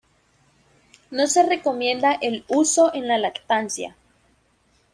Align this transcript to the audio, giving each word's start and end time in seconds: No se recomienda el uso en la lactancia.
No 1.11 1.27
se 1.27 1.43
recomienda 1.43 2.17
el 2.23 2.43
uso 2.47 2.91
en 2.91 3.07
la 3.07 3.19
lactancia. 3.19 3.95